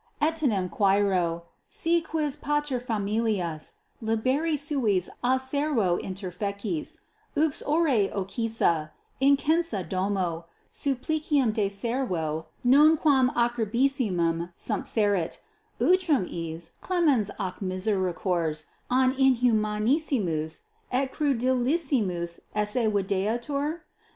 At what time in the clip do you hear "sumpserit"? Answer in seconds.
14.57-15.37